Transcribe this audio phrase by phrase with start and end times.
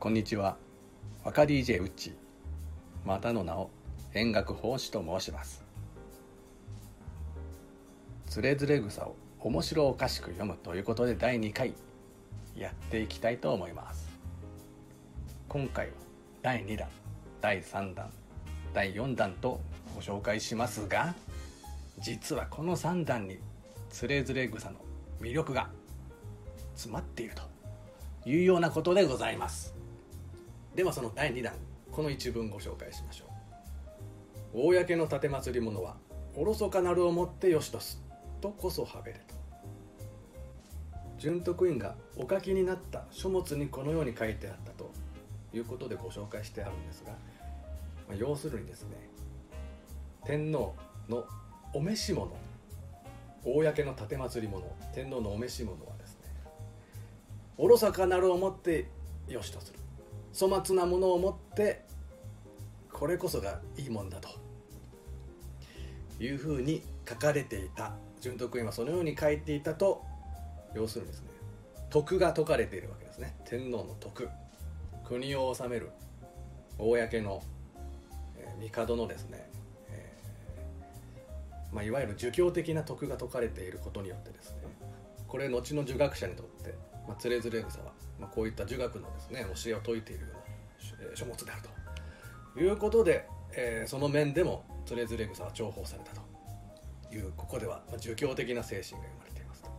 [0.00, 0.56] こんにちは。
[1.24, 2.14] 若 DJ ウッチ。
[3.04, 3.68] またの名を
[4.14, 5.62] 演楽法師と申します。
[8.26, 11.74] つれづれ草を面白おかしく読むということで第2回
[12.56, 14.08] やっていきたいと思います。
[15.50, 15.92] 今回は
[16.40, 16.88] 第2弾
[17.42, 18.10] 第3弾
[18.72, 19.60] 第4弾と
[19.94, 21.14] ご紹介しますが
[21.98, 23.36] 実はこの3弾に
[23.90, 24.76] つれづれ草の
[25.20, 25.68] 魅力が
[26.74, 27.42] 詰まっていると
[28.26, 29.78] いうようなことでございます。
[30.80, 31.52] ではその第2弾
[31.92, 33.26] この一文ご紹介しましょ
[34.54, 34.68] う。
[34.70, 35.98] 公の奉り物は
[36.34, 38.02] おろそかなるをもってよしとす
[38.40, 39.34] とこそはべれと。
[41.18, 44.90] 純徳院がお書きになった書物にこのように書いてあったと
[45.52, 47.10] いうことでご紹介してあるんですが、
[48.08, 48.96] まあ、要するにですね
[50.24, 50.74] 天皇
[51.10, 51.26] の
[51.74, 52.32] お召し物
[53.44, 56.30] 公の奉り物天皇のお召し物はですね
[57.58, 58.86] おろそかなるをもって
[59.28, 59.80] よしとする。
[60.32, 61.84] 粗末なものをもって
[62.92, 64.28] これこそがいいもんだと。
[66.20, 67.94] いうふうに書かれていた。
[68.20, 70.04] 純徳院はそのように書いていたと
[70.74, 71.30] 要するにですね
[71.88, 73.34] 徳が説かれているわけですね。
[73.46, 74.28] 天皇の徳。
[75.04, 75.90] 国を治める。
[76.78, 77.42] 公の、
[78.36, 79.48] えー、帝のですね、
[79.90, 84.56] えー、まあ、いわゆる儒教的な徳が説かれていることによってですね
[85.28, 86.74] これ後の儒学者にとって
[87.06, 91.62] まあ、つれづれ草は、まあ、こういった儒学のですね教えを説いているような書物である
[92.54, 96.30] ということで、えー、その面でもつれづれ草は重宝されたと。
[97.12, 99.70] いうここでは、まあ、儒教的な精神が生まれていますと。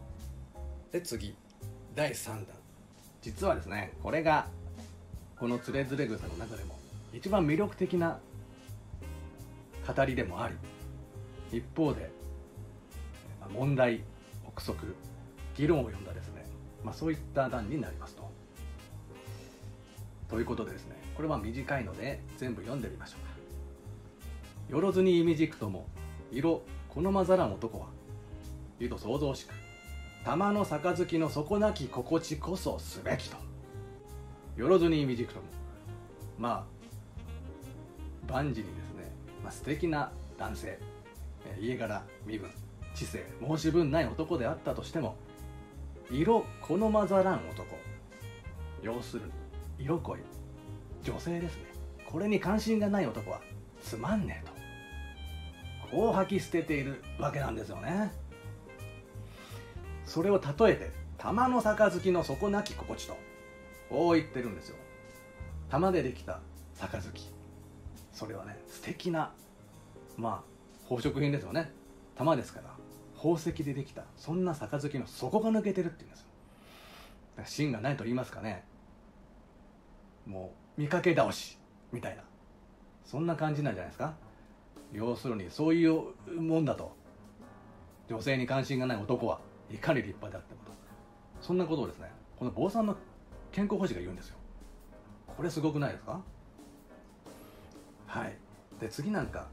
[0.91, 1.35] で次。
[1.95, 2.45] 第3弾。
[3.21, 4.47] 実はですねこれが
[5.37, 6.75] このつれづれ草の中でも
[7.13, 8.19] 一番魅力的な
[9.87, 10.55] 語りでもあり
[11.57, 12.09] 一方で
[13.53, 14.03] 問題
[14.47, 14.95] 憶測
[15.55, 16.40] 議論を読んだですね
[16.83, 18.29] まあ、そういった段になりますと。
[20.29, 23.31] ということでですねこれは短いので全部読んでみましょうか。
[24.73, 25.87] よろずに意味軸とも
[26.31, 27.87] 色このまざらん男は
[28.79, 29.53] 言うと想像しく
[30.23, 33.35] 玉の杯の底なき心地こそすべきと
[34.55, 35.45] よろずに意味軸とも
[36.37, 36.65] ま
[38.27, 39.11] あ万事にですね、
[39.43, 40.79] まあ、素敵な男性
[41.59, 42.49] 家柄身分
[42.95, 45.17] 知性申し分ない男であったとしても
[46.11, 47.65] 色好まざらん男。
[48.83, 49.31] 要するに
[49.79, 50.19] 色恋。
[51.03, 51.63] 女性ですね。
[52.05, 53.41] これに関心がない男は
[53.81, 55.95] つまんねえと。
[55.95, 58.11] こう吐き捨てているわけなんですよね。
[60.05, 63.17] それを例えて玉の杯の底なき心地と
[63.89, 64.75] こう言ってるんですよ。
[65.69, 66.41] 玉でできた
[66.77, 67.01] 杯。
[68.11, 69.31] それはね素敵な
[70.17, 71.71] まあ宝飾品ですよね。
[72.15, 72.70] 玉ですから。
[73.21, 74.03] 宝石でできた。
[74.17, 76.25] そんな杯の底が抜けてるっていうんですよ。
[77.45, 78.63] 芯がないと言いますかね。
[80.25, 81.59] もう見かけ倒し
[81.91, 82.23] みたいな。
[83.05, 84.15] そんな感じなんじゃないですか。
[84.91, 86.01] 要するにそういう
[86.39, 86.95] もんだと。
[88.09, 89.39] 女性に関心がない男は
[89.69, 90.71] いかに立派であってもと。
[91.41, 92.95] そんなことをですねこの坊さんの
[93.51, 94.37] 健康保持が言うんですよ。
[95.37, 96.19] これすごくないですか？
[98.07, 98.35] はい。
[98.79, 99.47] で次なんか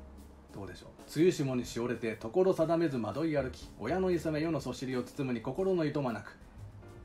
[0.55, 0.89] どうでしょう。
[1.15, 6.37] 梅雨霜にしおれて所定めず惑い歩き親のいさめ世のそしりを包むに心のいとまなく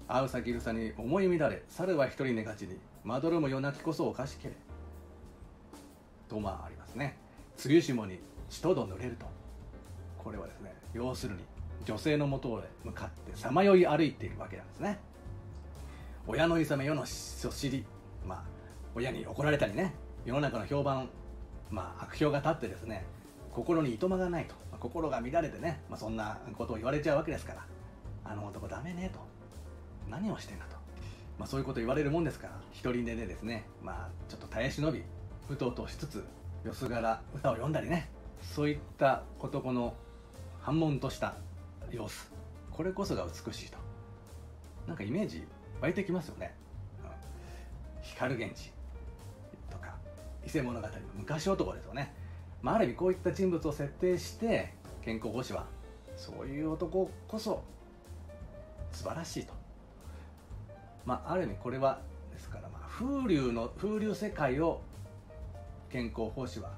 [0.07, 4.53] 会う先草に思い乱れ猿は一人寝がちにまどろむ夜泣きこそおかしけれ
[6.29, 7.17] とまあありますね
[7.63, 9.25] 梅雨霜に血とど濡れると
[10.17, 11.41] これはですね要するに
[11.85, 14.99] 女性のもとへ向かってさまよい歩いているわけなんですね
[16.27, 17.85] 親のいさめ世のそしり
[18.25, 18.43] まあ
[18.95, 19.93] 親に怒られたりね
[20.25, 21.09] 世の中の評判
[21.69, 23.05] まあ悪評が立ってですね
[23.53, 27.65] 心にいとまがないと、まあ、心が乱れてね、まあ、そんなことを言われちゃうわけですから。
[28.25, 29.19] あの男ダメねと。
[30.09, 30.75] 何をしてんだと、
[31.37, 32.53] まあ、そういうこと言われるもんですから。
[32.71, 33.65] 一人寝でですね。
[33.81, 35.03] まあちょっと耐え忍び
[35.49, 36.23] うとうとしつつ
[36.63, 38.09] よすがら歌を読んだりね。
[38.41, 39.93] そういった男の
[40.59, 41.35] 反問とした
[41.91, 42.31] 様子。
[42.71, 43.77] これこそが美しいと。
[44.87, 45.45] なんかイメージ
[45.79, 46.55] 湧いてきますよね、
[47.03, 48.71] うん、光源氏
[49.69, 49.95] とか
[50.45, 52.13] 伊勢物語の昔男ですよね。
[52.63, 54.73] まあ、ある意味こういった人物を設定して
[55.03, 55.65] 健康保持は
[56.15, 57.61] そういう男こそ
[58.93, 59.53] 素晴らしいと、
[61.05, 61.99] まあ、ある意味これは
[62.31, 64.81] ですから、まあ、風流の風流世界を
[65.91, 66.69] 健康奉仕は、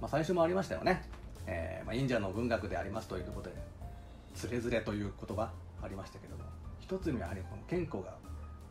[0.00, 1.06] まあ、最初もありましたよね、
[1.46, 3.56] えーまあ、忍者の文学でありますということで
[4.34, 6.44] 「つれづれ」という言葉ありましたけども
[6.80, 8.16] 一つにはやはりこの健康が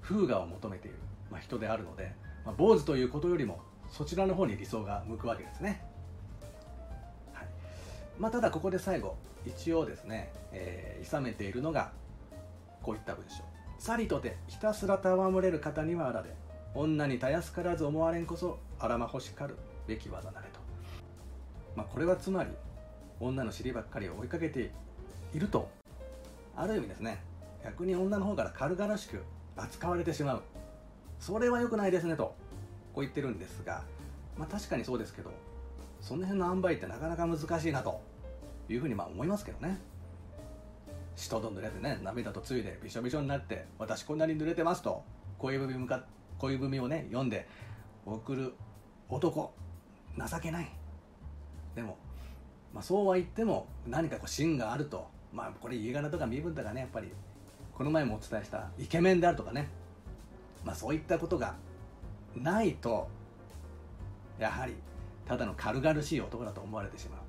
[0.01, 0.97] 風雅を求めている、
[1.29, 3.59] まあ、人であるので、まあ、坊主ということよりも
[3.91, 5.90] そちらの方に理想が向くわけですね。
[8.21, 9.15] まあ、ただここで最後
[9.47, 11.91] 一応ですね、えー、諌めているのが
[12.83, 13.43] こういった文章
[13.79, 16.29] 「さりとてひたすら戯れる方にはあられ
[16.75, 19.57] 女にたやすからず思われんこそあらま欲しかる
[19.87, 20.59] べき技なれと、
[21.75, 22.51] まあ、これはつまり
[23.19, 24.69] 女の尻ばっかりを追いかけて
[25.33, 25.67] いると
[26.55, 27.23] ある意味ですね
[27.63, 29.23] 逆に女の方から軽々しく
[29.57, 30.41] 扱われてしまう。
[31.19, 32.35] それは良くないですねと
[32.93, 33.81] こう言ってるんですが、
[34.37, 35.31] まあ、確かにそうですけど
[35.99, 38.10] その辺の塩梅ってなかなか難しいなと。
[38.73, 39.79] いうふうにまあ思いますけどね。
[41.15, 45.03] 血とど濡れてね涙とついでびしょびしょになって私こんなに濡れてますと
[45.37, 46.03] 恋文向か
[46.39, 47.47] 恋文をね読んで
[48.05, 48.53] 送る
[49.09, 49.53] 男
[50.17, 50.71] 情けない。
[51.75, 51.97] でも、
[52.73, 57.11] まあ、そうは言っても何かこう芯があるとまあこれ家柄とか身分とかねやっぱり
[57.73, 59.69] この前もお伝えしたイケメンであるとかね。
[60.63, 61.55] まあそういったことが
[62.35, 63.07] ないと
[64.39, 64.75] やはり
[65.27, 67.19] ただの軽々しい男だと思われてしまう。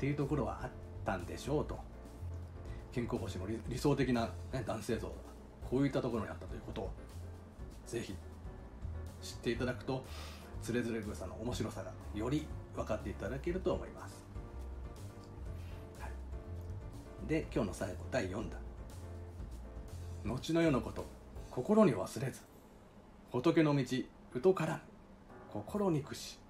[0.00, 0.70] っていうところはあっ
[1.04, 1.78] たんでしょうと。
[2.90, 5.08] 健康保持の理想的な、ね、男性像
[5.68, 6.90] こういったところにあったということを
[7.86, 8.16] ぜひ
[9.20, 10.02] 知っていただくと
[10.62, 14.26] つれづれ草の面白さがより分かっていただけると思います、
[16.00, 16.10] はい、
[17.28, 18.48] で今日の最後第4弾。
[20.24, 21.04] 後の世のこと
[21.50, 22.40] 心に忘れず。
[23.30, 23.84] 仏の道
[24.42, 24.80] 疎からぬ。
[25.52, 26.40] 心憎し。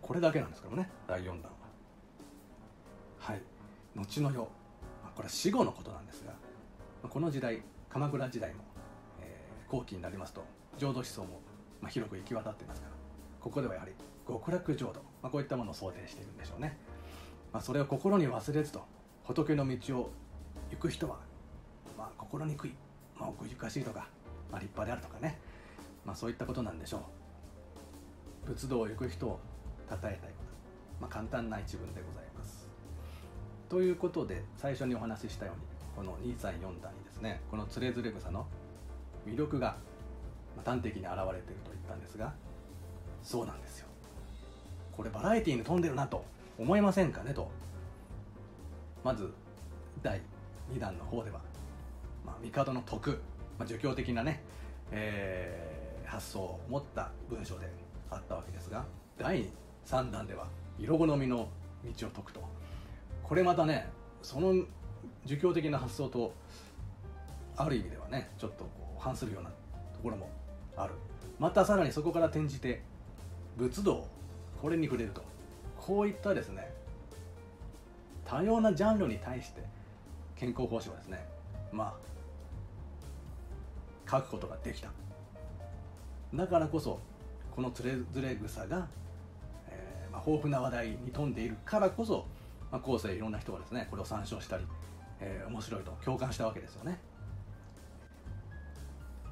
[0.00, 1.55] これだけなんですけどね第4弾
[3.96, 4.48] 後の世。
[5.16, 6.34] これは死後のことなんですが
[7.02, 8.64] まこの時代鎌倉時代も、
[9.22, 10.44] えー、後期になりますと
[10.76, 11.40] 浄土思想も、
[11.80, 12.92] まあ、広く行き渡っていますから
[13.40, 13.92] ここではやはり
[14.28, 16.76] 極楽浄土、まあ、こういったものを想定しているんでしょうね、
[17.50, 18.84] まあ、それを心に忘れずと
[19.24, 20.10] 仏の道を
[20.70, 21.16] 行く人は、
[21.96, 22.74] まあ、心にくい、
[23.18, 24.08] まあ、奥ゆかしいとか、
[24.50, 25.38] まあ、立派であるとかね、
[26.04, 26.98] まあ、そういったことなんでしょ
[28.44, 28.46] う。
[28.48, 29.40] 仏道を行く人を
[29.88, 30.10] 称えたい。
[30.10, 30.28] こと、
[31.00, 32.25] まあ、簡単な一文でございます。
[33.68, 35.62] ということで最初にお話ししたように
[35.96, 38.46] この234段にですねこのつれづれ草の
[39.26, 39.76] 魅力が
[40.64, 42.32] 端的に現れていると言ったんですが
[43.22, 43.86] そうなんですよ。
[44.96, 46.24] これバラエティーに富んでるなと
[46.58, 47.50] 思いませんかねと。
[49.02, 49.32] まず
[50.02, 50.20] 第
[50.72, 51.40] 2弾の方では、
[52.24, 53.20] まあ、帝の徳、
[53.58, 54.42] まあ、儒教的なね、
[54.90, 57.68] えー、発想を持った文章で
[58.10, 58.84] あったわけですが
[59.18, 59.48] 第
[59.86, 60.46] 3弾では
[60.78, 61.48] 色好みの
[61.98, 62.40] 道を解くと。
[63.26, 63.88] これまたね
[64.22, 64.54] その
[65.24, 66.32] 儒教的な発想と
[67.56, 69.56] ある意味ではねちょっとこう反するようなと
[70.02, 70.30] ころも
[70.76, 70.94] ある。
[71.38, 72.82] またさらにそこから転じて
[73.56, 74.06] 仏道
[74.62, 75.22] これに触れると
[75.76, 76.70] こういったですね
[78.24, 79.62] 多様なジャンルに対して
[80.36, 81.26] 健康奉仕はですね
[81.72, 81.94] ま
[84.06, 84.90] あ書くことができた。
[86.32, 87.00] だからこそ
[87.54, 88.86] このつれづれ草が、
[89.68, 92.26] えーまあ、豊富な話題に富んでいるからこそ、
[92.70, 94.64] まあ、後世いろんな人がですねこれを参照したり、
[95.20, 96.98] えー、面白いと共感したわけですよね。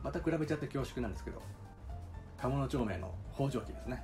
[0.02, 1.40] また比べちゃって恐縮なんですけど
[2.36, 4.02] 鴨の町名の北条記ですね。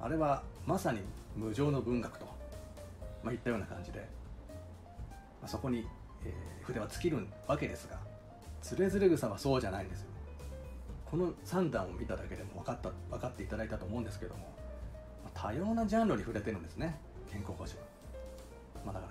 [0.00, 1.00] あれはまさに
[1.34, 2.26] 無常の文学と、
[3.22, 4.00] まあ、いったような感じで、
[5.40, 5.86] まあ、そこに、
[6.24, 7.98] えー、筆は尽きるわけですが
[8.62, 10.08] つれづれ草はそうじゃないんですよ。
[11.10, 14.52] この3段を見ただけでも分かった分かっていただいたと思うんですけども、
[15.34, 16.98] 多様なジャンルに触れてるんですね
[17.30, 17.82] 健康保持は、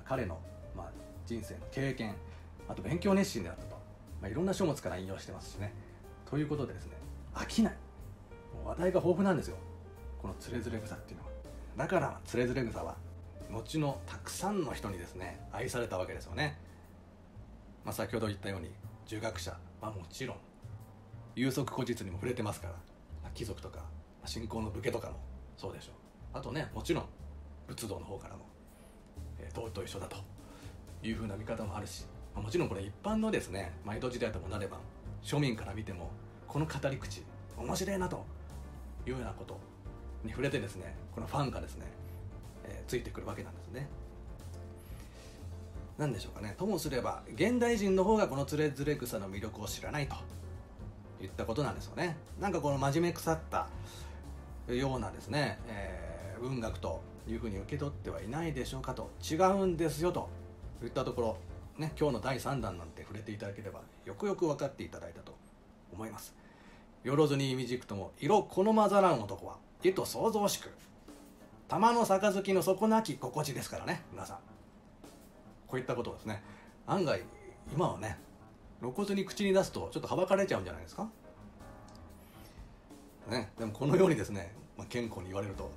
[0.07, 0.39] 彼の、
[0.75, 0.91] まあ、
[1.25, 2.15] 人生の経験
[2.67, 3.75] あと勉強熱心であったと、
[4.21, 5.73] まあ、いろんな書物から引用してますしね。
[6.29, 6.93] ということでですね
[7.33, 7.77] 飽きない。
[8.63, 9.57] 話題が豊富なんですよ。
[10.21, 11.31] このつれづれ草っていうのは。
[11.77, 12.95] だからつれづれ草は
[13.51, 16.57] 後のたくさんの人にですね愛されたわけですよね、
[17.83, 18.71] まあ、先ほど言ったように
[19.05, 20.37] 儒学者はもちろん
[21.35, 22.73] 有足古実にも触れてますから
[23.23, 23.83] ま貴族とか
[24.25, 25.17] 信仰の武家とかも
[25.57, 25.93] そうでしょう。
[26.33, 27.05] あとねもちろん
[27.67, 28.45] 仏道の方からも、
[29.39, 30.17] えー、道と一緒だと
[31.03, 34.77] いうふうな見方もあるしもちろんこれ一般のですね、まあ、江戸時代ともなれば
[35.23, 36.11] 庶民から見ても
[36.47, 37.23] この語り口
[37.57, 38.25] 面白いなと
[39.05, 39.57] いうようなこと
[40.23, 41.85] に触れてですねこのファンがですね、
[42.65, 43.87] えー、ついてくるわけなんですね。
[45.97, 46.55] 何でしょうかね。
[46.57, 50.15] ともすれば現代人の方がこのつれづれ草の魅力を知らないと
[51.23, 52.17] いったことなんですよね。
[52.39, 53.67] なんかこの真面目腐った
[54.67, 60.29] ようなですね、えー、文学というふうに受け取ってはいないでしょうかと違うんですよと
[60.83, 61.37] いったところ
[61.77, 65.35] ね今日の第3弾なんて触れていただければよくよく分かっていただいたと
[65.93, 66.35] 思います。
[67.03, 70.71] よろずにみじくとも色好まざらん男は意と想像しく
[71.67, 74.37] 玉の杯の底なき心地ですからね皆さん。
[75.67, 76.43] こういったことですね。
[76.87, 77.21] 案外
[77.73, 78.17] 今はね
[78.79, 81.07] 露骨に口に出すとちょっとはばかれちゃうんじゃないですか。
[83.29, 85.71] ねでもこのようにですね、まあ、健康に言われると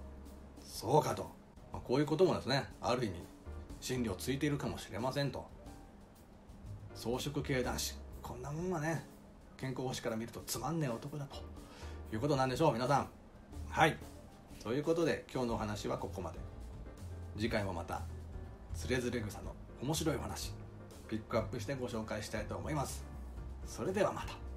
[0.62, 1.30] そうかと、
[1.72, 3.14] まあ、こういうこともですねある意味
[3.80, 5.46] 真理をついているかもしれませんと。
[6.94, 9.04] 装飾系男子こんなもんはね
[9.56, 11.36] 健康星から見るとつまんねえ男だと。
[12.12, 13.08] いうことなんでしょう皆さん。
[13.68, 13.96] はい。
[14.62, 16.38] ということで今日のお話はここまで。
[17.36, 18.02] 次回もまた
[18.74, 20.52] つれづれ草の面白いお話
[21.08, 23.04] ピックアップしてご紹介したいと思います。
[23.66, 24.47] それではまた。